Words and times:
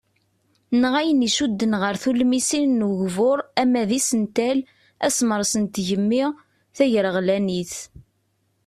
Neɣ 0.81 0.93
ayen 0.99 1.25
iccuden 1.27 1.73
ɣer 1.81 1.95
tulmisin 2.01 2.67
n 2.81 2.85
ugbur 2.89 3.39
ama 3.61 3.83
d 3.89 3.91
isental, 3.99 4.59
asemres 5.05 5.53
n 5.63 5.63
tgemmi 5.65 6.23
,tagreɣlanit. 6.77 7.75